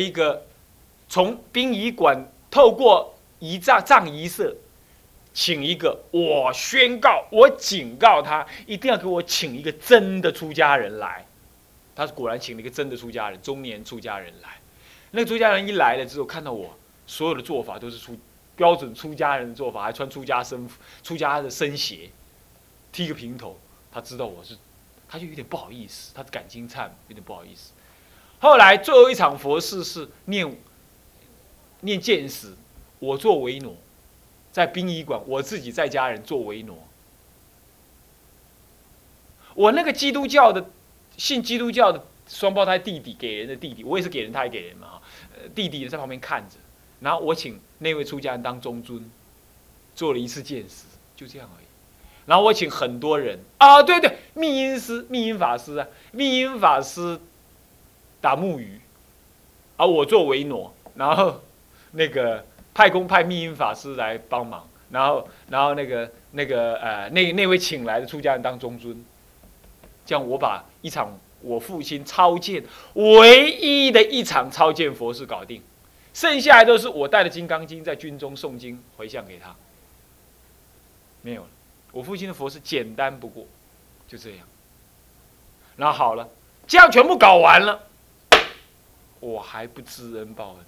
[0.00, 0.46] 一个
[1.08, 4.56] 从殡仪馆透过仪葬葬仪社，
[5.32, 11.24] 请一个我宣告，我警告他，一定要给我请一个真的出家人来。
[11.94, 14.58] 他果然请了一个真的出家人，中年出家人来。
[15.10, 16.76] 那个出家人一来了之后，看到我
[17.06, 18.16] 所有的做法都是出
[18.56, 20.68] 标准出家人的做法，还穿出家僧
[21.02, 22.10] 出家的僧鞋，
[22.92, 23.58] 剃个平头。
[23.92, 24.56] 他知道我是，
[25.08, 27.72] 他就有点不好意思，他感情差，有点不好意思。
[28.40, 30.56] 后来最后一场佛事是念
[31.82, 32.54] 念见识，
[32.98, 33.76] 我做维诺，
[34.50, 36.78] 在殡仪馆，我自己在家人做维诺。
[39.54, 40.70] 我那个基督教的
[41.18, 45.00] 信基督教的双胞胎弟弟给人的弟弟，我也是给人，他也给人嘛
[45.34, 46.56] 呃，弟弟在旁边看着，
[47.00, 49.10] 然后我请那位出家人当中尊，
[49.94, 51.66] 做了一次见识，就这样而已。
[52.24, 57.20] 然后我请很多人啊，对对，密音师、密音法师啊，密音法师。
[58.20, 58.80] 打木鱼，
[59.76, 61.40] 而我做维诺，然后
[61.92, 69.04] 那个派公派密音法师来帮忙，然后然后那个那个呃那那位请来的出家人当中尊，
[70.04, 72.62] 这样我把一场我父亲超荐
[72.94, 75.62] 唯一的一场超荐佛事搞定，
[76.12, 79.54] 剩下来都是我带的《金刚经》在军中诵经回向给他，
[81.22, 81.48] 没有了。
[81.92, 83.46] 我父亲的佛事简单不过，
[84.06, 84.40] 就这样。
[85.76, 86.28] 那好了，
[86.66, 87.88] 这样全部搞完了。
[89.20, 90.64] 我还不知恩报恩，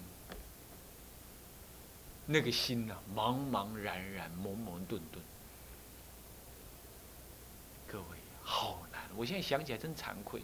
[2.27, 5.23] 那个心呐，茫茫然然，懵懵顿顿。
[7.87, 8.05] 各位，
[8.43, 9.01] 好难！
[9.17, 10.43] 我现在想起来真惭愧，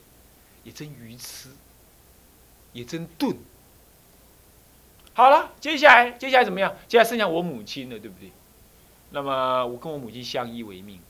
[0.64, 1.50] 也真愚痴，
[2.72, 3.36] 也真钝。
[5.12, 6.74] 好了，接下来，接下来怎么样？
[6.88, 8.32] 接下来剩下我母亲了，对不对？
[9.10, 11.00] 那么我跟我母亲相依为命，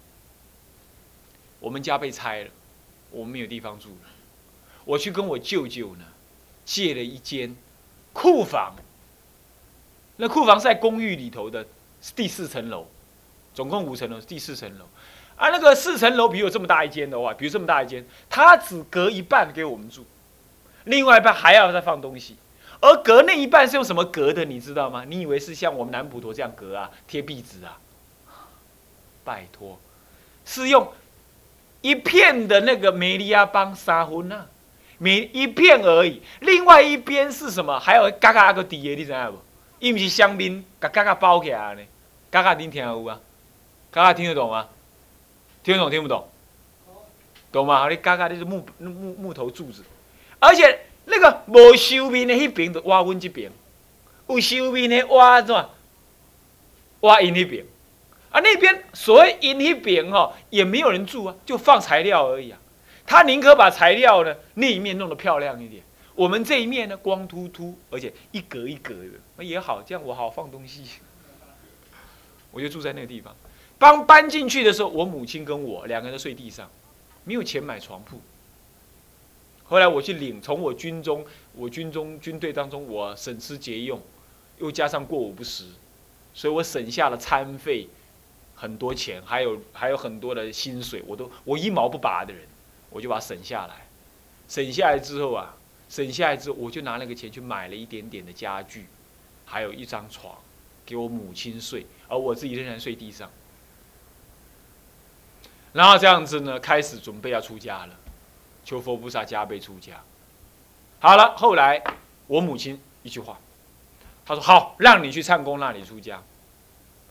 [1.60, 2.50] 我们家被拆了，
[3.10, 4.10] 我们没有地方住了，
[4.84, 6.04] 我去跟我舅舅呢。
[6.68, 7.56] 借了一间
[8.12, 8.74] 库房，
[10.16, 11.64] 那库房是在公寓里头的
[12.14, 12.86] 第四层楼，
[13.54, 14.84] 总共五层楼，第四层楼。
[15.36, 20.04] 啊，那个四层楼，比如这么大一间的话，比如这么大一间，它只隔一半给我们住，
[20.84, 22.36] 另外一半还要再放东西。
[22.82, 24.44] 而隔那一半是用什么隔的？
[24.44, 25.04] 你知道吗？
[25.08, 27.78] 你以为是像我们南普陀这样隔啊，贴壁纸啊？
[29.24, 29.78] 拜托，
[30.44, 30.92] 是用
[31.80, 34.46] 一片的那个梅利亚邦沙婚啊。
[34.98, 37.78] 每一片而已，另外一边是什么？
[37.78, 39.38] 还有嘎嘎个底的，你知影不？
[39.78, 41.82] 伊毋是香槟，嘎嘎嘎包起来呢。
[42.30, 43.20] 嘎嘎恁听有啊？
[43.90, 44.68] 嘎嘎听得懂吗？
[45.62, 46.28] 听得懂听不懂？
[47.52, 47.88] 懂吗？
[47.88, 49.84] 你嘎嘎的是木木木头柱子，
[50.38, 53.50] 而且那个无修面的那边就挖阮这边，
[54.28, 55.54] 有修面的挖怎？
[57.00, 57.64] 挖因那边，
[58.30, 62.58] 啊那边所谓因那边吼，也没有人住啊，就放材料而已啊。
[63.08, 65.82] 他宁可把材料呢那一面弄得漂亮一点，
[66.14, 70.84] 我们这一面呢光秃秃，而且一格一格的，那也好，这样我好放东西。
[72.52, 73.34] 我就住在那个地方。
[73.78, 76.70] 刚搬进去的时候，我母亲跟我两个人睡地上，
[77.24, 78.20] 没有钱买床铺。
[79.64, 81.24] 后来我去领，从我军中，
[81.54, 83.98] 我军中军队当中，我省吃俭用，
[84.58, 85.64] 又加上过午不食，
[86.34, 87.88] 所以我省下了餐费
[88.54, 92.42] 很多钱，还有还有很多的薪水，我都我一毛不拔的人。
[92.90, 93.86] 我就把它省下来，
[94.48, 95.54] 省下来之后啊，
[95.88, 98.86] 省下来之后，我就拿那个钱去买了一点点的家具，
[99.44, 100.34] 还有一张床，
[100.86, 103.30] 给我母亲睡，而我自己仍然睡地上。
[105.72, 107.94] 然后这样子呢，开始准备要出家了，
[108.64, 110.02] 求佛菩萨加倍出家。
[110.98, 111.82] 好了，后来
[112.26, 113.38] 我母亲一句话，
[114.24, 116.22] 她说：“好，让你去唱功那里出家。”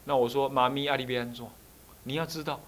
[0.06, 1.52] 那我说：“妈咪阿里边做，
[2.04, 2.60] 你要知道。”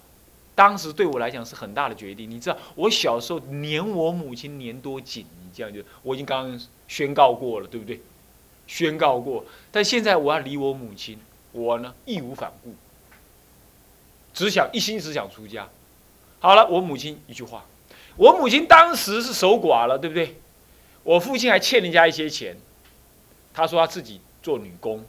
[0.54, 8.00] 当时对我来讲是很大的决定，你知道我小时候黏我母亲黏多紧，你这样就我已经刚刚宣告过了，对不对？
[8.66, 11.18] 宣告过，但现在我要离我母亲，
[11.52, 12.74] 我呢义无反顾，
[14.32, 15.68] 只想一心只想出家。
[16.38, 17.64] 好了，我母亲一句话，
[18.16, 20.36] 我母亲当时是守寡了，对不对？
[21.02, 22.56] 我父亲还欠人家一些钱，
[23.52, 25.04] 他说他自己做女工，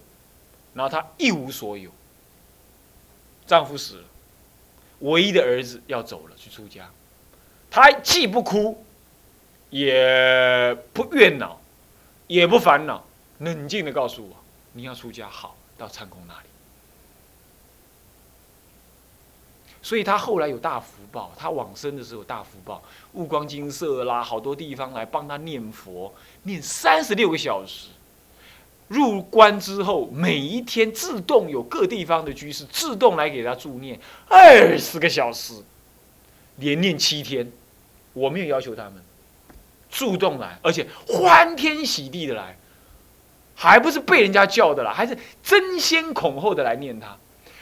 [0.73, 1.91] 然后他一无所有，
[3.45, 4.03] 丈夫死了。
[5.01, 6.89] 唯一的儿子要走了，去出家，
[7.69, 8.83] 他既不哭，
[9.69, 11.59] 也不怨恼，
[12.27, 13.03] 也不烦恼，
[13.39, 14.35] 冷静的告诉我
[14.73, 16.39] ：“你要出家，好，到禅公那里。”
[19.83, 22.83] 所以他后来有大福报，他往生的时候有大福报，
[23.13, 26.13] 悟光金色啦，好多地方来帮他念佛，
[26.43, 27.87] 念三十六个小时。
[28.91, 33.97] 入关之后，每一天自动有各地方的居士自动来给他助念
[34.27, 35.53] 二十个小时，
[36.57, 37.49] 连念七天，
[38.11, 38.95] 我没有要求他们，
[39.89, 42.57] 主动来，而且欢天喜地的来，
[43.55, 47.15] 还不是被人家叫的啦，还是争先恐后的来念他。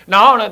[0.08, 0.52] 然后呢，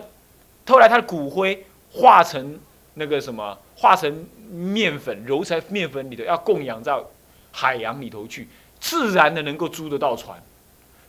[0.68, 2.60] 后来他的骨灰化成
[2.94, 7.04] 那个什么，化成面粉，揉在面粉里头，要供养到
[7.52, 8.48] 海洋里头去，
[8.80, 10.40] 自然的能够租得到船。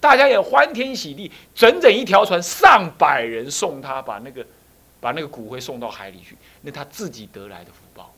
[0.00, 4.46] 大家也欢天喜地，整整一条船，上百人送他，把那个
[5.00, 8.14] 把那个骨灰送到海里去，那他自己得来的福报。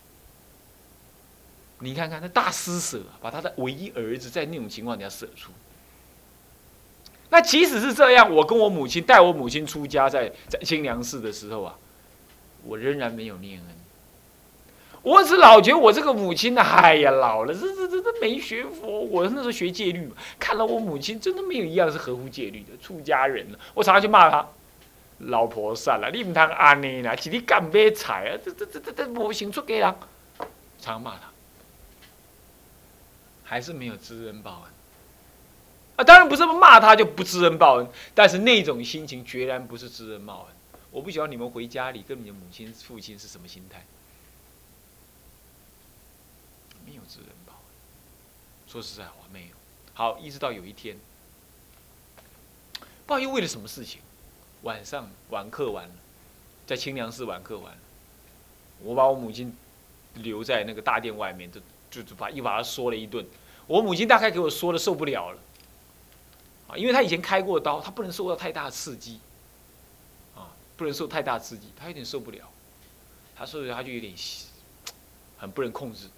[1.78, 5.50] 你看看那大施舍，把他的唯一儿子在那种情况底下舍出。
[7.30, 11.74] 那即使是这样，我跟我母亲带我母亲出家，在在清凉寺的时候啊，
[12.64, 13.79] 我仍然没有念恩。
[15.02, 19.00] 我只老觉得我这个母亲呢，哎呀，老了，这这这这没学佛。
[19.00, 23.58] 我那时候学戒律嘛，看到我母亲真的没有一样是合乎戒律的出家人了。
[23.74, 24.46] 我常常去骂他，
[25.18, 28.38] 老婆散了，你唔通安尼啦，是你干咩财啊？
[28.44, 29.94] 这这这这这无行出家人，
[30.78, 31.30] 常骂他。
[33.42, 34.72] 还是没有知恩报恩
[35.96, 36.04] 啊！
[36.04, 40.56] 当然不是骂他就不知恩报恩，但是那种心情决然不是知恩报恩。
[40.92, 43.84] 我不晓得你们回家里跟你的母亲、父亲是什么心态，
[46.90, 47.62] 没有知恩报恩。
[48.66, 49.54] 说实在话，没有。
[49.94, 50.98] 好，一直到有一天，
[52.74, 54.00] 不知道又为了什么事情，
[54.62, 55.94] 晚上晚课完了，
[56.66, 57.78] 在清凉寺晚课完了，
[58.80, 59.56] 我把我母亲
[60.14, 61.60] 留在那个大殿外面，就
[61.90, 63.24] 就就把又把她说了一顿。
[63.68, 65.38] 我母亲大概给我说的受不了了，
[66.66, 69.20] 啊，因为她以前开过刀，她不能受到太大的刺激，
[70.34, 72.50] 啊，不能受太大刺激，她有点受不了，
[73.36, 74.12] 她受不了，她就有点
[75.38, 76.08] 很不能控制，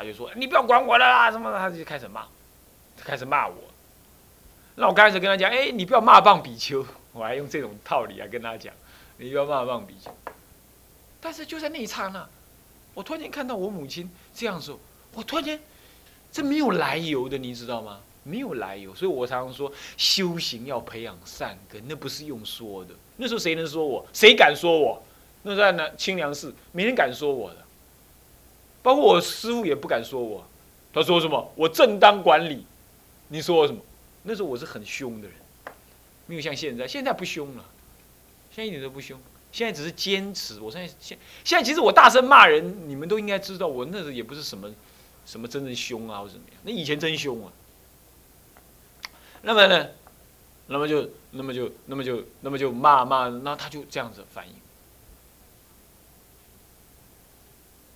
[0.00, 2.24] 他就说：“你不要管我了啦，什么的。”她就开始骂，
[2.96, 3.54] 开始骂我。
[4.76, 8.72] 那我刚开始跟他讲：“哎，你不要骂棒比丘。”我还用这种道理来跟他讲
[9.18, 10.10] ：“你不要骂棒比丘。”
[11.20, 12.26] 但是就在那一刹那，
[12.94, 14.78] 我突然间看到我母亲这样说，
[15.12, 15.60] 我突然间。
[16.32, 17.98] 这没有来由的，你知道吗？
[18.22, 22.94] 没有来由，所以我常常说，修行要培养善根，那不是用说的。
[23.16, 24.06] 那时候谁能说我？
[24.12, 25.02] 谁敢说我？
[25.42, 27.56] 那在那清凉寺，没人敢说我的，
[28.82, 30.46] 包括我师傅也不敢说我。
[30.92, 31.52] 他说什么？
[31.54, 32.64] 我正当管理。
[33.28, 33.80] 你说我什么？
[34.22, 35.36] 那时候我是很凶的人，
[36.26, 37.64] 没有像现在，现在不凶了，
[38.50, 39.18] 现在一点都不凶，
[39.52, 40.60] 现在只是坚持。
[40.60, 44.70] 我现在现现在其实我大声骂人，你们都应该知道，我那时候也不是什么。
[45.26, 46.58] 什么真正凶啊，或者怎么样？
[46.64, 47.52] 那以前真凶啊。
[49.42, 49.88] 那么呢，
[50.66, 54.54] 那么就，那么就，那么就，那么就骂骂，那他就这样子反应。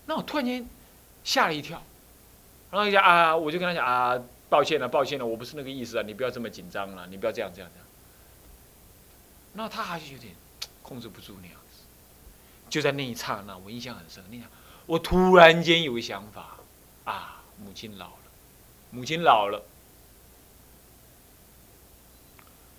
[0.07, 0.67] 那我突然间
[1.23, 1.83] 吓了一跳，
[2.71, 7.87] 然后一下啊，我就跟他讲啊，抱歉了，抱歉了，我不是那个意思啊，你不要这么紧张了，你不要这样这样这样。
[9.55, 10.35] 那他还是有点
[10.83, 11.83] 控制不住那样子。
[12.69, 14.23] 就在那一刹那，我印象很深。
[14.31, 14.49] 那样，
[14.87, 16.57] 我突然间有个想法。
[17.05, 18.23] 啊，母亲老了，
[18.91, 19.63] 母亲老了，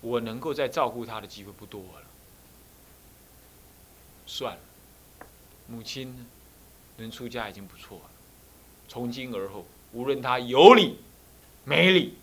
[0.00, 2.02] 我能够再照顾她的机会不多了。
[4.26, 4.60] 算了，
[5.68, 6.26] 母亲
[6.96, 8.10] 能出家已经不错了。
[8.88, 10.98] 从今而后，无论他有理
[11.64, 12.16] 没理，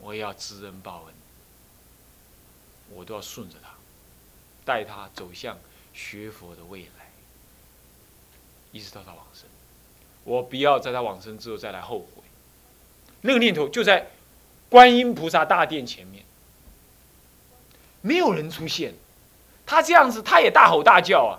[0.00, 1.14] 我也要知恩报恩，
[2.94, 3.70] 我都要顺着他，
[4.64, 5.58] 带他走向
[5.92, 7.10] 学佛的未来。
[8.72, 9.46] 一直到他往生，
[10.24, 12.22] 我不要在他往生之后再来后悔。
[13.20, 14.08] 那个念头就在
[14.68, 16.24] 观音菩萨大殿前面，
[18.00, 18.94] 没有人出现。
[19.64, 21.32] 他这样子，他也大吼大叫啊，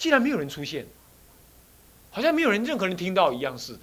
[0.00, 0.86] 竟然没有人出现，
[2.10, 3.80] 好像没有人任何人听到一样似的。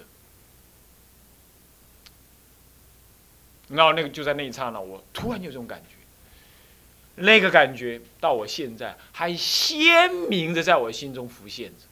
[3.68, 11.84] 然后那个就在那一刹那，我突然有这种感觉，那个感觉到我现在还鲜明的在我心中浮现着。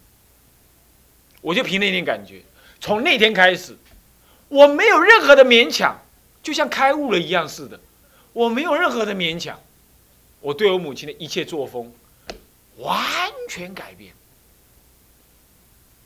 [1.40, 2.42] 我就凭那点感觉，
[2.80, 3.76] 从那天开始，
[4.48, 6.00] 我没有任何的勉强，
[6.42, 7.78] 就像开悟了一样似的，
[8.32, 9.60] 我没有任何的勉强，
[10.40, 11.92] 我对我母亲的一切作风
[12.78, 14.14] 完全改变。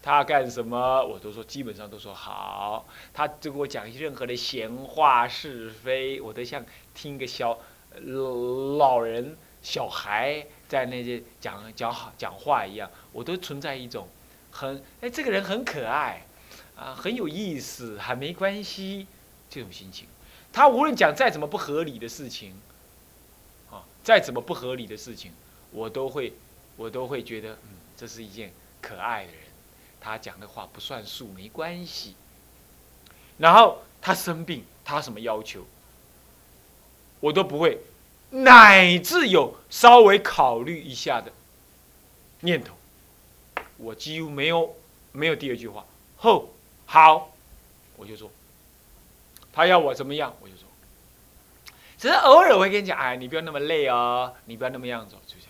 [0.03, 2.87] 他干什么，我都说基本上都说好。
[3.13, 7.59] 他就给我讲一些任何的闲话是非，我都像听个小
[8.79, 14.09] 老人、小孩在那些讲讲好讲话一样，我都存在一种。
[14.51, 16.27] 很哎，这个人很可爱，
[16.77, 19.07] 啊，很有意思，还没关系，
[19.51, 20.09] 这种心情。
[20.53, 22.59] 他无论讲再怎么不合理的事情，
[23.71, 25.33] 啊，再怎么不合理的事情，
[25.71, 26.33] 我都会，
[26.81, 29.43] 我都会觉得，嗯，这是一件可爱的人。
[30.01, 32.17] 他讲的话不算数，没关系。
[33.37, 35.67] 然后他生病，他什么要求，
[37.21, 37.79] 我都不会，
[38.31, 41.31] 乃至有稍微考虑一下的
[42.41, 42.75] 念头。
[43.77, 44.75] 我几乎没有
[45.13, 45.85] 没有第二句话，
[46.17, 46.49] 后
[46.87, 47.31] 好，
[47.99, 48.31] 我就说，
[49.53, 50.67] 他要我怎么样，我就做。
[51.99, 55.50] 只是偶尔我会跟你讲，哎，你不要那么累哦，你不要那么样子，就这样。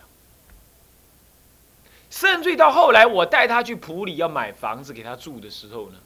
[2.20, 5.96] 甚至到后来，我带他去普里要买房子给他住的时候呢，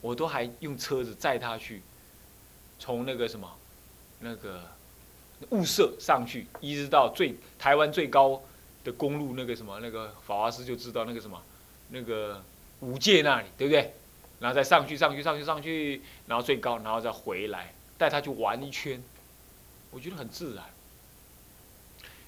[0.00, 1.82] 我都还用车子载他去，
[2.78, 3.52] 从那个什么，
[4.20, 4.62] 那个
[5.48, 8.40] 雾社上去，一直到最台湾最高
[8.84, 11.42] 的公路那个什么那个法华寺就知道那个什么，
[11.88, 12.40] 那个
[12.78, 13.92] 五界那里，对不对？
[14.38, 17.74] 然后再上去上去上去上去，然后最高，然后再回来。
[17.98, 19.02] 带他去玩一圈，
[19.90, 20.64] 我觉得很自然。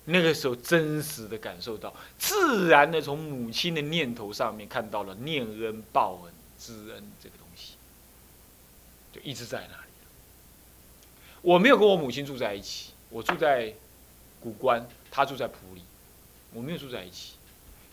[0.06, 7.74] 那个时候真实的感受到，自然的从母亲的念头上面看到了念恩报恩知恩这个东西，
[9.12, 9.90] 就一直在那里。
[11.42, 13.72] 我没有跟我母亲住在一起，我住在
[14.40, 15.82] 古关，他住在普里，
[16.52, 17.34] 我没有住在一起。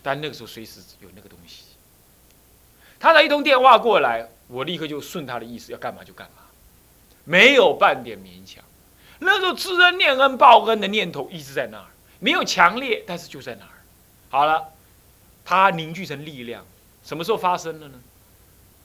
[0.02, 1.64] 但那个时候随时有那个东西，
[3.00, 6.44] 他的一通电话过来，我立刻就顺他的意思，要干嘛就干嘛。
[7.26, 8.64] 没有半点勉强，
[9.20, 11.88] 那时候知恩念恩报恩的念头一直在那儿，
[12.20, 13.72] 没有强烈，但是就在那儿。
[14.30, 14.74] 好了，
[15.46, 16.66] 它凝聚成力量，
[17.04, 18.00] 什么时候发生了呢？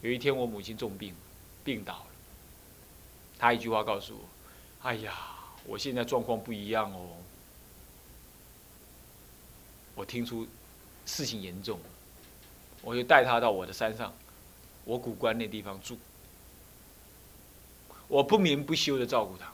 [0.00, 1.14] 有一天我母亲重病，
[1.62, 2.06] 病倒了。
[3.38, 4.20] 他一句话告诉我
[4.88, 5.12] ：“哎呀，
[5.64, 7.10] 我现在状况不一样哦。”
[9.94, 10.46] 我听出
[11.06, 11.84] 事情严重了，
[12.82, 14.12] 我就带他到我的山上，
[14.84, 15.98] 我古关那地方住。
[18.08, 19.52] 我不眠不休的照顾他，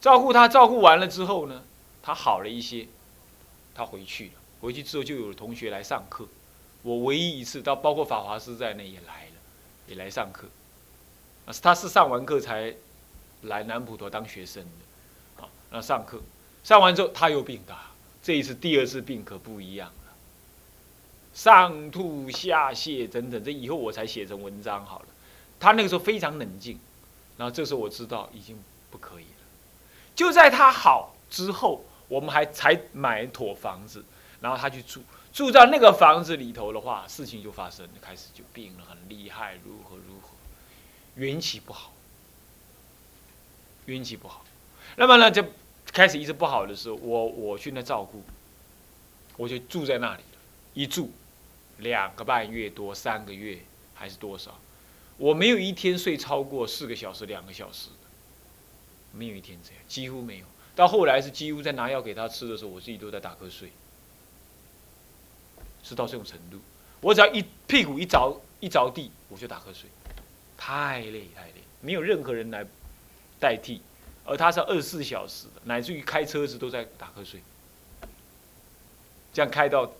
[0.00, 1.62] 照顾他，照顾完了之后呢，
[2.06, 2.86] 他好了一些，
[3.74, 4.32] 他回去了。
[4.60, 6.28] 回去之后就有同学来上课，
[6.82, 9.32] 我唯一一次到包括法华师在内也来了，
[9.88, 10.46] 也来上课。
[11.46, 12.74] 啊，他是上完课才
[13.40, 16.20] 来南普陀当学生的，啊，那上课
[16.62, 17.90] 上完之后他又病大，
[18.22, 20.12] 这一次第二次病可不一样了，
[21.32, 25.06] 上吐下泻等等，这以后我才写成文章好了。
[25.58, 26.78] 他那个时候非常冷静，
[27.38, 29.30] 然后这时候我知道已经不可以了。
[30.14, 34.04] 就在他好之后，我们还才买妥房子，
[34.40, 35.02] 然后他去住，
[35.32, 40.28] 住在那个房子里头的话，事情就发生，开始就病了，很厉害，如何如何，
[41.16, 41.92] 运气不好，
[43.86, 44.44] 运气不好。
[44.94, 45.44] 那么呢，就
[45.86, 48.22] 开始一直不好的时候，我我去那照顾，
[49.36, 50.22] 我就住在那里，
[50.72, 51.10] 一住
[51.78, 53.58] 两个半月多，三个月
[53.92, 54.56] 还是多少？
[55.16, 57.88] 我没有一天睡超过四个小时、两个小时，
[59.10, 60.46] 没有一天这样，几乎没有。
[60.76, 63.70] 到后来是几乎在拿药给他吃的时候，我自己都在打瞌睡，
[65.82, 66.58] 是到这种程度。
[67.00, 69.88] 我只要一屁股一着一着地，我就打瞌睡，
[70.56, 72.66] 太累太累，没有任何人来
[73.38, 73.80] 代替。
[74.26, 77.42] 而他是二十四小时的，乃至于开车子都在打瞌睡，
[79.34, 79.92] 这样开到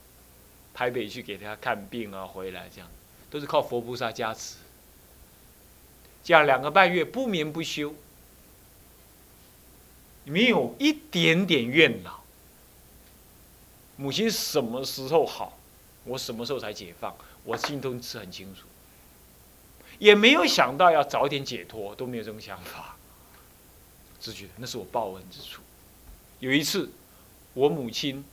[0.72, 2.90] 台北去给他看病啊，回来这样
[3.30, 4.56] 都是靠佛菩萨加持。
[6.22, 7.94] 这样两个半月不眠不休，
[10.24, 12.22] 没有一点点怨恼。
[13.96, 15.58] 母亲什么时候好，
[16.04, 17.14] 我什么时候才解放，
[17.44, 18.66] 我心中是很清楚。
[19.98, 22.96] 也没有想到要早点解脱，都没有这种想法。
[24.20, 25.62] 只觉得那是我报恩之处。
[26.40, 26.90] 有一次，
[27.52, 28.24] 我母亲，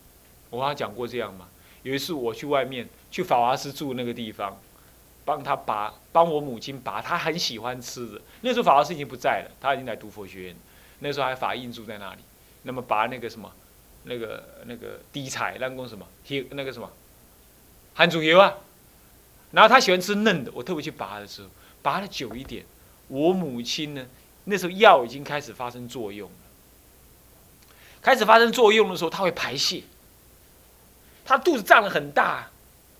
[0.50, 1.48] 我刚讲过这样吗？
[1.84, 4.60] 有一次我去外面去法华寺住那个地方。
[5.24, 8.20] 帮他拔，帮我母亲拔，她很喜欢吃的。
[8.42, 10.56] 那时候法华寺已经不在了，他已经来读佛学院。
[11.02, 12.22] 那时候还法印住在那里。
[12.64, 13.52] 那么拔那个什么，
[14.06, 16.08] 那个那个低彩，那个什么，
[16.52, 16.90] 那个什么，
[17.94, 18.56] 含煮油啊。
[19.52, 21.50] 然后他喜欢吃嫩的，我特别去拔的时候，
[21.82, 22.66] 拔的久一点。
[23.10, 24.08] 我母亲呢，
[24.46, 26.36] 那时候药已经开始发生作用了。
[28.02, 29.84] 开始发生作用的时候，他会排泄。
[31.26, 32.48] 他肚子胀得很大。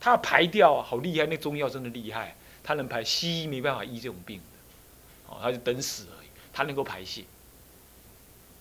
[0.04, 1.28] 他要排掉啊，好厉害！
[1.28, 6.28] 那中药真的厉害，他能排，西医没办法医这种病的，哦，他就等死而已。
[6.52, 7.24] 他能够排泄，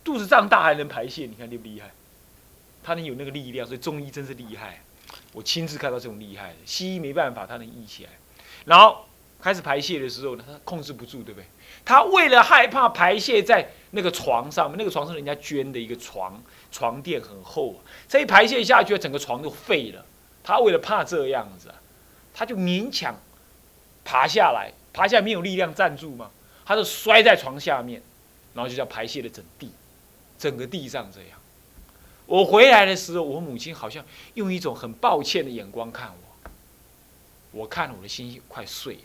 [0.05, 1.91] 肚子胀大还能排泄，你看厉不厉害？
[2.83, 4.81] 他能有那个力量，所以中医真是厉害。
[5.33, 8.11] 我亲自看到这种厉害的，西医没办法，他能医起来。
[8.65, 9.05] 然后
[9.41, 11.45] 开始排泄的时候呢，他控制不住，对不对？
[11.85, 16.43] 他为了害怕排泄在那个床上面，那个床是人家捐的一个床，
[16.73, 20.05] 床垫很厚，这一排泄下去，整个床就废了。
[20.43, 21.73] 他为了怕这样子，
[22.35, 23.15] 他就勉强
[24.05, 26.31] 爬下来，爬下来没有力量站住嘛，
[26.65, 28.03] 他就摔在床下面，
[28.55, 29.71] 然后就叫排泄的整地，
[30.41, 31.39] 整个地上这样。
[32.27, 34.05] 我回来的时候，我母亲好像
[34.35, 36.51] 用一种很抱歉的眼光看我，
[37.53, 39.01] 我看了我的心快碎了。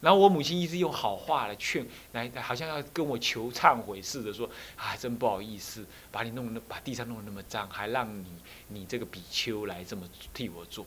[0.00, 8.26] 然后我母亲一直用好话来劝，来好像要跟我求忏悔似的，说：“啊，真不好意思，把你弄那把地上弄得那么脏，还让你
[8.66, 10.84] 你这个比丘来这么替我做。”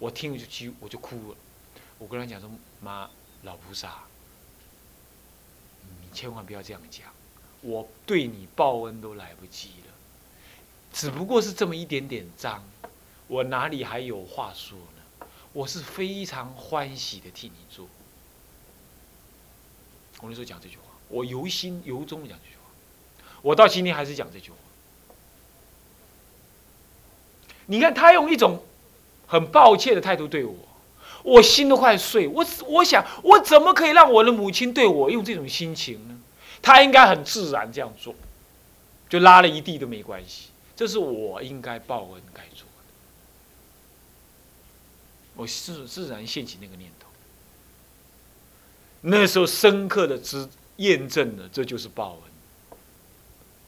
[0.00, 1.36] 我听了就几我就哭了。
[1.98, 2.50] 我跟他讲说
[2.80, 3.10] ：“妈，
[3.42, 4.04] 老菩萨，
[6.00, 7.08] 你千万不要这样讲，
[7.62, 9.92] 我对你报恩都来不及了，
[10.92, 12.64] 只不过是这么一点点脏，
[13.26, 15.26] 我哪里还有话说呢？
[15.52, 17.86] 我是非常欢喜的替你做。”
[20.22, 22.62] 我那时候讲这句话，我由心由衷的讲这句话，
[23.42, 24.56] 我到今天还是讲这句话。
[27.66, 28.62] 你看他用一种
[29.26, 30.54] 很抱歉的态度对我，
[31.22, 32.26] 我心都快碎。
[32.28, 36.19] 我我想，我怎么可以让我的母亲对我用这种心情呢？
[36.62, 38.14] 他应该很自然这样做，
[39.08, 40.48] 就拉了一地都没关系。
[40.76, 42.84] 这是我应该报恩该做的。
[45.34, 47.06] 我自自然现起那个念头。
[49.02, 52.78] 那时候深刻的知验证了，这就是报恩。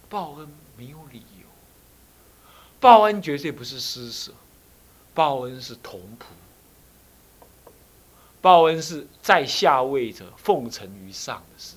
[0.09, 1.47] 报恩没有理由。
[2.79, 4.33] 报恩绝对不是施舍，
[5.15, 6.25] 报恩是同仆，
[8.41, 11.77] 报恩是在下位者奉承于上的事。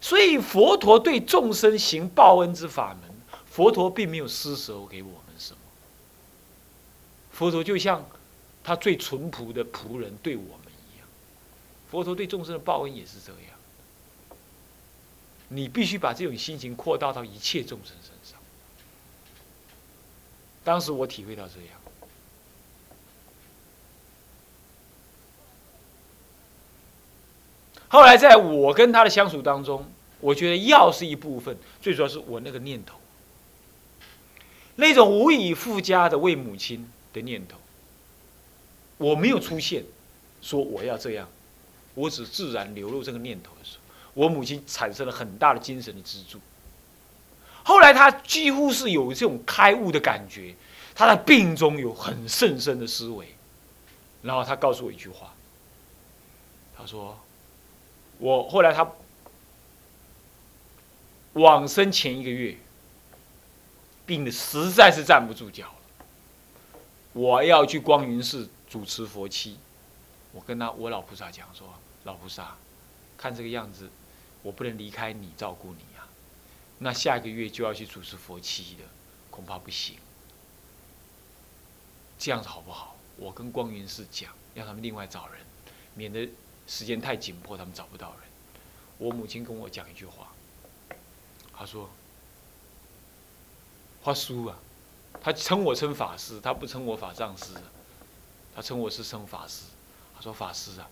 [0.00, 3.10] 所以佛陀对众生行报恩之法门，
[3.46, 5.58] 佛陀并没有施舍给我们什么。
[7.32, 8.04] 佛陀就像
[8.64, 11.06] 他最淳朴的仆人对我们一样，
[11.90, 13.40] 佛陀对众生的报恩也是这样。
[15.48, 18.38] 你必须把这种心情扩大到一切众生身上。
[20.62, 21.80] 当时我体会到这样，
[27.90, 29.84] 后来在我跟他的相处当中，
[30.20, 32.94] 我觉得药是一部分，最主要是我那个念头，
[34.76, 37.56] 那种无以复加的为母亲的念头，
[38.96, 39.84] 我没有出现
[40.40, 41.28] 说我要这样，
[41.94, 43.82] 我只自然流露这个念头的时候，
[44.14, 46.38] 我母亲产生了很大的精神的支柱。
[47.64, 50.54] 后来他几乎是有这种开悟的感觉，
[50.94, 53.34] 他在病中有很甚深的思维，
[54.22, 55.34] 然后他告诉我一句话，
[56.76, 57.18] 他说
[58.20, 58.92] ：“我后来他
[61.32, 62.56] 往生前一个月，
[64.06, 66.04] 病的实在是站不住脚了，
[67.12, 69.58] 我要去光云寺主持佛七，
[70.32, 72.56] 我跟他我老菩萨讲说，老菩萨，
[73.16, 73.90] 看这个样子，
[74.42, 75.80] 我不能离开你照顾你。”
[76.82, 78.84] 那下个月就要去主持佛七的，
[79.30, 79.96] 恐怕不行。
[82.18, 82.96] 这样子好不好？
[83.18, 85.40] 我跟光云寺讲，让他们另外找人，
[85.94, 86.26] 免得
[86.70, 88.30] 时间太紧迫，他们找不到人。
[88.96, 90.32] 我母亲跟我讲一句话，
[91.52, 91.90] 她说
[94.02, 94.56] ：“花叔啊，
[95.20, 97.46] 他称我称法师，他不称我法藏师，
[98.54, 99.64] 他称我是称法师。
[100.14, 100.88] 他说法师啊。”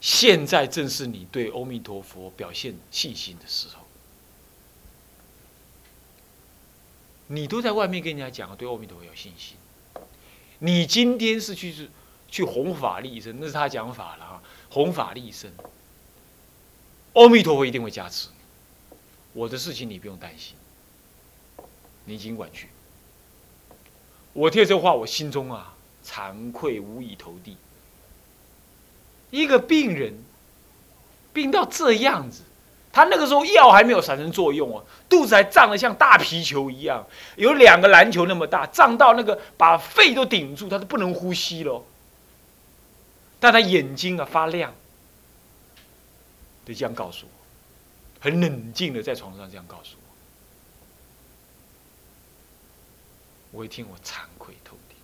[0.00, 3.84] 现在正是你对阿弥陀佛表现信心的时候。
[7.26, 9.56] 你都在外面跟人家讲对阿弥陀佛有信心，
[10.60, 11.90] 你今天是去是
[12.30, 15.50] 去弘法利生，那是他讲法了啊，弘法利生，
[17.14, 18.28] 阿弥陀佛一定会加持。
[19.32, 20.54] 我的事情你不用担心，
[22.04, 22.68] 你尽管去。
[24.32, 27.56] 我听这话，我心中啊惭愧无以投地。
[29.30, 30.14] 一个病人
[31.32, 32.42] 病到这样子，
[32.92, 41.84] 他那个时候药还没有产生作用哦，肚子还胀得像大皮球一样，有两个篮球那么大，胀到那个把肺都顶住，他都不能呼吸了。
[43.40, 44.74] 但他眼睛啊发亮，
[46.66, 47.30] 就这样告诉我，
[48.20, 49.96] 很冷静的在床上这样告诉
[53.52, 53.58] 我。
[53.58, 54.96] 我一听，我惭愧透顶，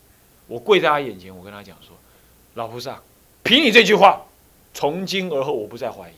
[0.46, 1.96] 我跪在他眼前，我跟他讲说
[2.54, 3.00] ：“老菩萨。”
[3.42, 4.22] 凭你这句话，
[4.72, 6.14] 从今而后我不再怀疑，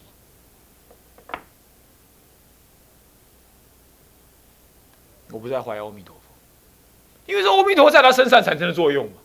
[5.31, 6.22] 我不再怀疑阿弥陀佛，
[7.26, 9.18] 因为说阿弥陀佛在他身上产生的作用嘛，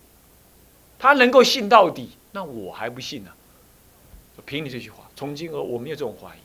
[0.99, 3.31] 他能够信到底，那我还不信呢。
[4.45, 6.39] 凭你这句话，从今而我没有这种怀疑。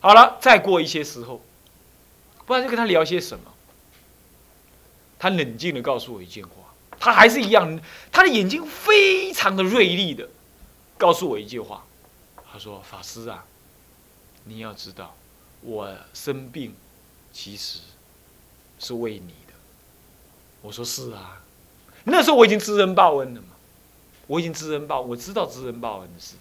[0.00, 1.42] 好了，再过一些时候，
[2.46, 3.52] 不然就跟他聊些什么，
[5.18, 6.52] 他冷静的告诉我一件话。
[6.98, 10.26] 他还是一样，他的眼睛非常的锐利的，
[10.96, 11.84] 告诉我一句话，
[12.50, 13.44] 他说：“法师啊，
[14.44, 15.14] 你要知道，
[15.60, 16.74] 我生病，
[17.30, 17.80] 其实
[18.78, 19.52] 是为你的。”
[20.62, 21.42] 我说：“是啊，
[22.04, 23.48] 那时候我已经知恩报恩了嘛，
[24.26, 26.34] 我已经知恩报，我知道知恩报恩的事，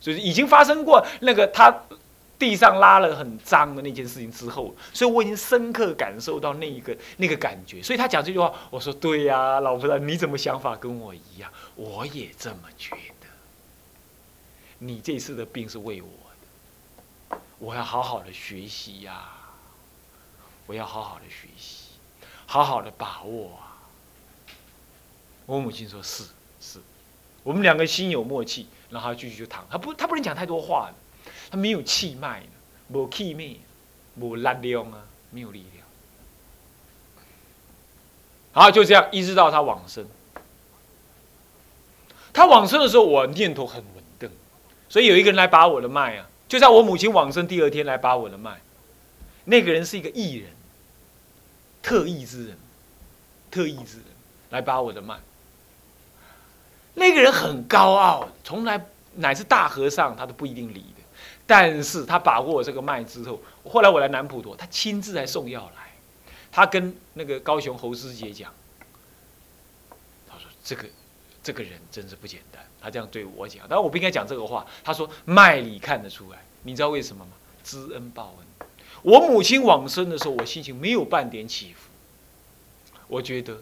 [0.00, 1.74] 所以已经发生过那个他。”
[2.38, 7.80] 地上拉了很脏的那件事情之后，所以我已经深刻感受到那一个那个感觉。
[7.80, 11.48] 所以他讲这句话，我说对呀，老婆子，你怎么想法跟我一样？
[11.76, 13.28] 我也这么觉得。
[14.80, 16.08] 你这次的病是为我
[17.30, 19.22] 的，我要好好的学习呀，
[20.66, 21.90] 我要好好的学习，
[22.46, 23.78] 好好的把握啊。
[25.46, 26.24] 我母亲说是
[26.60, 26.80] 是，
[27.42, 32.42] 我们两个心有默契，然后他继续就躺，他不他不能讲太多话的，他没有气脉，
[32.88, 33.56] 没气脉，
[34.14, 35.86] 没力量啊，没有力量。
[38.52, 40.06] 好，就这样一直到他往生。
[42.32, 44.30] 他往生的时候，我念头很稳定，
[44.88, 48.60] 所以有一个人来把我的脉啊，就在我母亲往生第二天来把我的脉。
[49.44, 50.50] 那个人是一个艺人，
[51.82, 52.56] 特异之人，
[53.50, 54.06] 特异之人
[54.50, 55.18] 来把我的脉。
[56.94, 61.02] 那个人很高傲，从来乃至大和尚他都不一定理的，
[61.46, 65.92] 但是他把握我这个脉之后，后来我来南普陀，他亲自来送药来，
[66.50, 68.52] 他跟那个高雄侯师姐讲，
[70.28, 70.88] 他说这个。
[71.44, 74.64] 这个人真是不简单，他这样对我讲，但我不应该讲这个话。
[74.84, 77.32] 他说脉里看得出来，你知道为什么吗？
[77.64, 78.68] 知恩报恩。
[79.02, 81.90] 我母亲往生的时候，我心情没有半点起伏。
[83.08, 83.60] 我觉得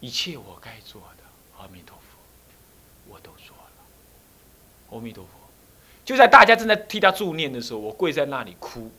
[0.00, 1.24] 一切我该做的，
[1.58, 2.13] 阿弥陀佛，
[3.08, 3.72] 我都做了。
[4.90, 5.30] 阿弥陀佛，
[6.04, 8.90] 就在大家正在替他助念的时候，我跪在那里哭。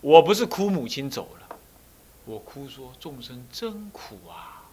[0.00, 1.56] 我不是哭母亲走了，
[2.24, 4.64] 我哭说众生真苦啊，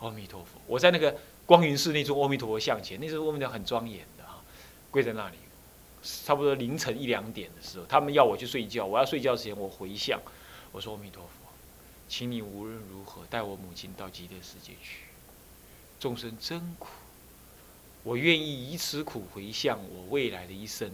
[0.00, 0.60] 阿弥陀佛。
[0.66, 1.16] 我在那个。
[1.48, 4.38] 光云寺那尊阿弥陀佛像前，那时候阿弥陀很庄严的哈，
[4.90, 5.36] 跪在那里，
[6.02, 10.20] 差不多凌晨一两点的时候，他们要我去睡觉，我要睡觉之前我回向，
[10.72, 11.30] 我说阿弥陀佛，
[12.06, 15.04] 请你无论如何带我母亲到极乐世界去，
[15.98, 16.88] 众生真苦，
[18.08, 20.90] 我愿意以此苦回向我未来的一生，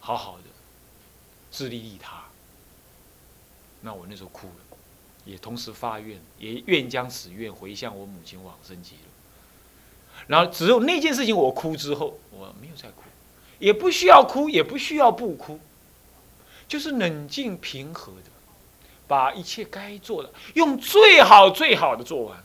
[0.00, 0.44] 好好的
[1.50, 2.24] 自利利他。
[3.80, 4.76] 那我那时候哭了，
[5.24, 9.00] 也同时发愿，也愿将此愿回向我母亲往生极乐。
[10.26, 13.04] 然后只有那件事情我哭之后，我没有再哭，
[13.58, 15.58] 也不需要哭，也不需要不哭，
[16.68, 18.28] 就是冷静平和的，
[19.08, 22.44] 把一切该做的用最好最好的做完。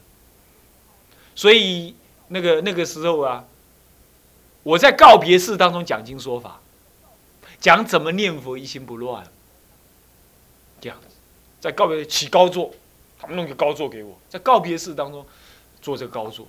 [1.36, 1.94] 所以
[2.30, 3.46] 那个那个时候啊，
[4.68, 6.60] 我在告别式当中讲经说法，
[7.58, 9.26] 讲怎么念佛一心不乱，
[10.82, 11.08] 这样子，
[11.62, 12.70] 在告别起高座，
[13.18, 15.26] 他们弄个高座给我，在告别式当中
[15.82, 16.46] 做这个高座。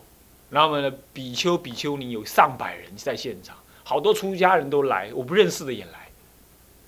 [0.50, 6.08] 然后呢，比丘、比丘尼有上百人在现场，好多出家人都来，我不认识的也来。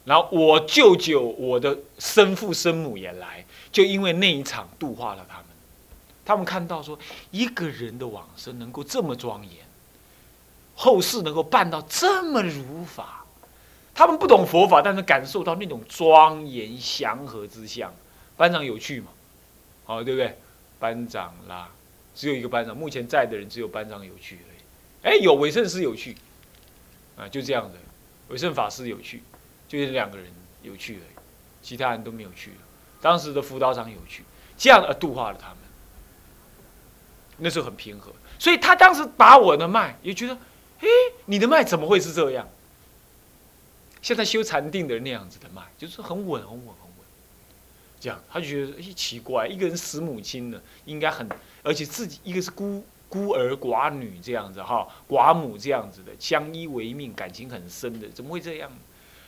[0.04, 5.46] 然后我舅舅、我的生父、生母也来，就因为那一场度化了他们。
[6.24, 6.98] 他们看到说，
[7.30, 9.58] 一个人的往生能够这么庄严，
[10.82, 13.22] 后世能够办到这么如法，
[13.94, 17.92] 他们不懂佛法，但是感受到那种庄严祥和之相。
[18.34, 19.08] 班长有趣嘛？
[19.84, 20.38] 好，对不对？
[20.78, 21.68] 班长啦。
[22.14, 25.16] 只有一个班长，目前在的人只有班长有趣而已。
[25.16, 26.16] 哎，有韦圣师有趣，
[27.14, 27.74] 啊，就这样的，
[28.28, 29.22] 韦圣法师有趣，
[29.68, 31.16] 就是两个人有趣而已，
[31.60, 32.56] 其他人都没有趣了。
[33.02, 34.24] 当时的辅导长有趣，
[34.56, 35.58] 这样而度化了他们。
[37.36, 40.36] 那时候很平和，所以他当时把我的脉也觉得，
[40.80, 40.88] 哎，
[41.26, 42.48] 你的脉怎么会是这样？
[44.02, 47.06] 像他修禅定的那样子的脉，就是很稳，很稳，很稳。
[48.00, 51.28] 这样，他就觉得哎奇怪，一个人死母亲呢，应该很。
[51.62, 58.72] 而且自己一个是孤孤儿寡女这样子哈，寡母这样子的相依为命，感情很深的，怎么会这样？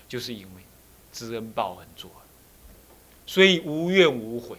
[0.09, 0.63] 就是因为
[1.13, 2.11] 知恩报恩做，
[3.27, 4.57] 所以无怨无悔。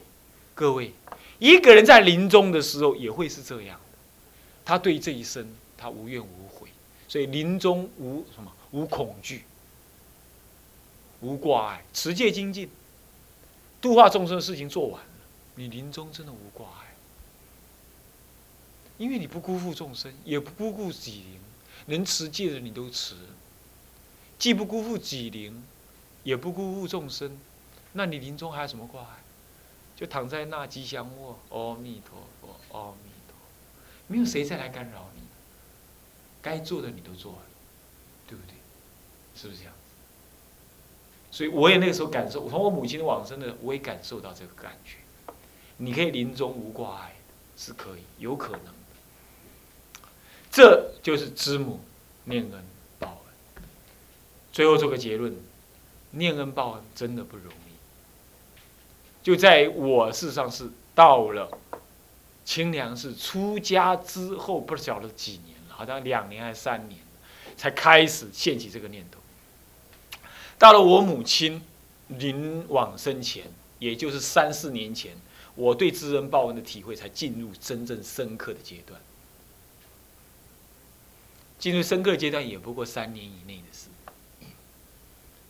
[0.53, 0.93] 各位，
[1.39, 3.97] 一个人在临终的时候也会是这样的，
[4.63, 6.52] 他对这一生他无怨无悔，
[7.07, 9.43] 所以临终无什么无恐惧，
[11.21, 12.69] 无挂碍，持戒精进，
[13.81, 15.09] 度化众生的事情做完了，
[15.55, 16.95] 你临终真的无挂碍。
[18.97, 21.39] 因为你不辜负众生，也不辜负己灵，
[21.87, 23.15] 能持戒的你都持，
[24.39, 25.63] 既不辜负己灵，
[26.23, 27.37] 也不辜负众生，
[27.93, 29.07] 那你临终还有什么挂碍？
[29.95, 33.35] 就躺在那吉祥卧，阿弥陀佛，阿弥陀，
[34.07, 35.12] 没有谁再来干扰你，
[36.43, 37.41] 该做的你都做了，
[38.27, 38.53] 对不对？
[39.35, 39.73] 是不是这样？
[41.31, 44.97] 所以我也那个时候感受，从我母亲的往生的，我也感受到这个感觉。
[45.77, 47.15] 你可以临终无挂碍，
[47.57, 48.73] 是可以，有可能。
[50.51, 51.79] 这就是知母
[52.25, 52.63] 念恩
[52.99, 53.63] 报恩。
[54.51, 55.35] 最后做个结论：
[56.11, 59.23] 念恩报恩真的不容易。
[59.23, 61.57] 就在我事实上是到了
[62.45, 66.99] 清凉寺出家之后，不晓得几年，好像两年还是三年，
[67.57, 69.19] 才开始现起这个念头。
[70.57, 71.61] 到了我母亲
[72.07, 73.45] 临往生前，
[73.79, 75.17] 也就是三四年前，
[75.55, 79.01] 我对知恩报恩的体会才进入真正深刻的阶段。
[81.59, 83.87] 进入深刻阶段也不过三年以内的事，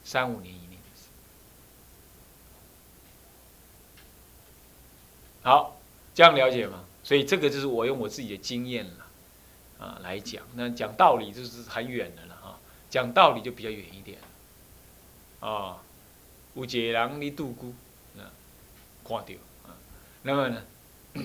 [0.04, 1.08] 三五年以内的事。
[5.42, 5.80] 好，
[6.14, 6.86] 这样了解吗？
[7.04, 9.03] 所以这个就是我用我自己的经验了，
[9.84, 10.44] 啊来讲。
[10.56, 12.58] 那讲道理就是很远的了哈，
[12.90, 14.18] 讲道理就比较远一点。
[15.40, 15.78] 啊，
[16.54, 17.74] 有一个人你度孤，
[18.18, 18.32] 啊，
[19.04, 19.34] 看到
[19.68, 19.76] 啊，
[20.22, 20.64] 那么呢，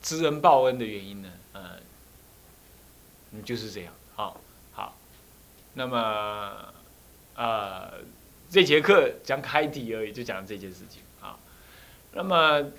[0.00, 1.78] 知恩报恩的原因呢，呃，
[3.32, 3.92] 嗯，就是这样。
[4.14, 4.40] 好，
[4.72, 4.96] 好，
[5.74, 6.72] 那么，
[7.34, 7.94] 呃，
[8.48, 11.36] 这节课讲开题而已，就讲这件事情啊。
[12.12, 12.70] 那么，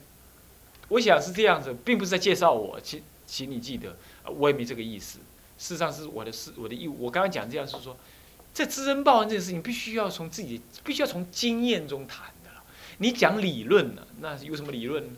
[0.87, 5.19] 我想是这样子，并不是在介绍我，请请你记得，我也没这个意思。
[5.57, 6.95] 事实上是我的事，我的义务。
[6.99, 7.97] 我刚刚讲这样是说。
[8.55, 12.63] 这知恩报恩这件事情，必须要从自己，必须要从经验中谈的了。
[12.99, 15.09] 你讲理论呢，那有什么理论？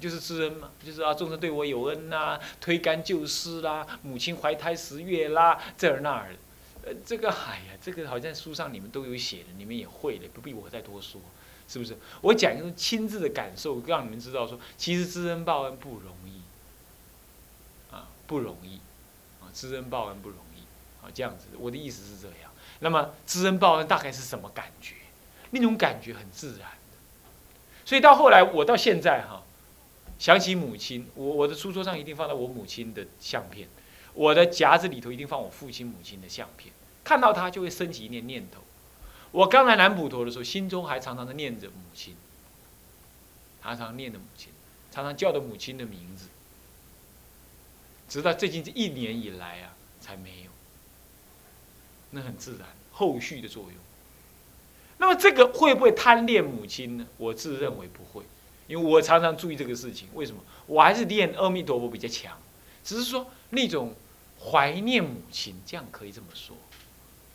[0.00, 6.34] 就是知恩嘛，就是啊，众生对我有恩呐，推干就湿啦，母亲怀胎十月啦，这儿那儿，
[6.82, 11.20] 呃，这个哎呀，这个好像书上你们都有写的，你们也会的，不必我再多说，
[11.68, 11.94] 是不是？
[12.22, 16.40] 我讲一种亲自的感受，让你们知道说，其实知恩报恩不容易，
[18.32, 18.80] 不容易，
[19.42, 20.60] 啊，知恩报恩不容易，
[21.04, 22.50] 啊，这样子，我的意思是这样。
[22.80, 24.94] 那么知恩报恩大概是什么感觉？
[25.50, 26.96] 那种感觉很自然的。
[27.84, 29.42] 所以到后来，我到现在哈，
[30.18, 33.68] 想起母亲，我我的书桌上一定放在我母亲的相片，
[34.14, 36.72] 我的夹子里头一定放我父亲母亲的相片。
[37.04, 38.62] 看到他就会升起一念念头。
[39.30, 42.16] 我刚来南普陀的时候，心中还常常的念着母亲，
[43.62, 44.48] 常常念着母亲，
[44.90, 46.28] 常常叫着母亲的名字。
[48.12, 50.50] 直到最近这一年以来啊，才没有。
[52.10, 53.72] 那很自然，后续的作用。
[54.98, 57.06] 那么这个会不会贪恋母亲呢？
[57.16, 58.22] 我自认为不会，
[58.66, 60.08] 因为我常常注意这个事情。
[60.12, 60.42] 为什么？
[60.66, 62.36] 我还是念阿弥陀佛比较强，
[62.84, 63.94] 只是说那种
[64.38, 66.54] 怀念母亲，这样可以这么说。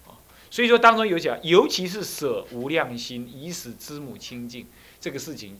[0.06, 0.14] 啊，
[0.52, 4.68] 所以说当中有讲，尤其是舍无量心以使知母清净
[5.02, 5.60] 这个事情，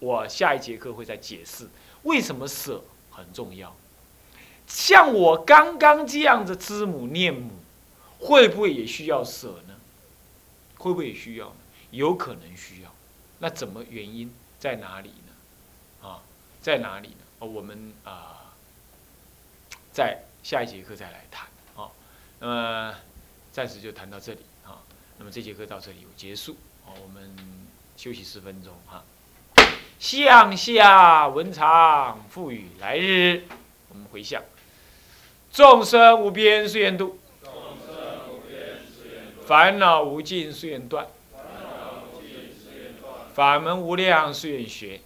[0.00, 1.66] 我下一节课会再解释
[2.02, 3.74] 为什么舍很重要。
[4.66, 7.50] 像我刚刚这样子知母念母。
[8.20, 9.74] 会不会也需要舍呢？
[10.78, 11.54] 会不会也需要？
[11.90, 12.90] 有可能需要。
[13.38, 16.08] 那怎么原因在哪里呢？
[16.08, 16.22] 啊，
[16.62, 17.46] 在哪里呢？
[17.46, 18.54] 我们啊，
[19.92, 21.46] 在下一节课再来谈。
[21.76, 21.90] 啊，
[22.38, 22.94] 那么
[23.52, 24.40] 暂时就谈到这里。
[24.64, 24.80] 啊，
[25.18, 26.56] 那么这节课到这里有结束。
[26.86, 27.36] 啊，我们
[27.98, 28.72] 休息十分钟。
[28.86, 29.04] 哈，
[29.98, 33.42] 向下文长赋予来日，
[33.90, 34.42] 我们回向
[35.54, 37.16] 众生无边誓愿度。
[39.46, 41.06] 烦恼无尽誓愿断，
[43.34, 45.00] 法门无量誓愿学，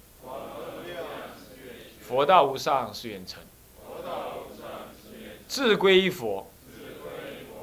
[2.01, 3.43] 佛道无上誓愿成，
[5.47, 6.51] 自归依佛，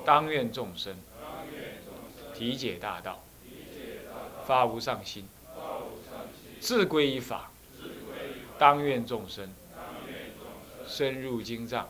[0.05, 0.95] 当愿众生。
[2.35, 3.23] 体解大道，
[4.45, 5.27] 发无上心，
[6.59, 7.49] 自归依法，
[8.59, 9.51] 当愿众生。
[10.87, 11.89] 深入经藏，